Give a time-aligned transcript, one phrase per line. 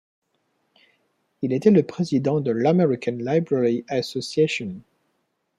[1.43, 4.81] Il a été le président de l’American Library Association.